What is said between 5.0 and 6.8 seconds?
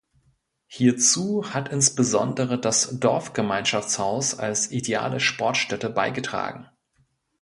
Sportstätte beigetragen.